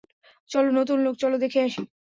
চল, 0.49 0.65
নতুন 0.77 0.97
লোক, 1.05 1.15
চল 1.21 1.33
দেখে 1.43 1.59
আসি। 1.67 1.81